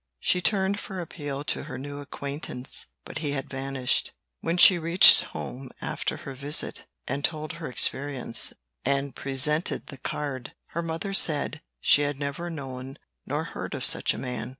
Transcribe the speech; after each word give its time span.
She 0.19 0.41
turned 0.41 0.79
for 0.79 0.99
appeal 0.99 1.43
to 1.43 1.65
her 1.65 1.77
new 1.77 1.99
acquaintance, 1.99 2.87
but 3.05 3.19
he 3.19 3.33
had 3.33 3.47
vanished. 3.51 4.13
When 4.39 4.57
she 4.57 4.79
reached 4.79 5.25
home 5.25 5.69
after 5.79 6.17
her 6.25 6.33
visit, 6.33 6.87
and 7.07 7.23
told 7.23 7.53
her 7.53 7.69
experience, 7.69 8.51
and 8.83 9.13
presented 9.13 9.85
the 9.85 9.99
card, 9.99 10.55
her 10.69 10.81
mother 10.81 11.13
said 11.13 11.61
she 11.81 12.01
had 12.01 12.17
never 12.19 12.49
known 12.49 12.97
nor 13.27 13.43
heard 13.43 13.75
of 13.75 13.85
such 13.85 14.15
a 14.15 14.17
man. 14.17 14.49